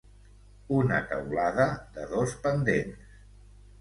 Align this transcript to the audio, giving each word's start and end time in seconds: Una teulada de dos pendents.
Una 0.77 1.01
teulada 1.11 1.67
de 1.99 2.07
dos 2.15 2.37
pendents. 2.47 3.15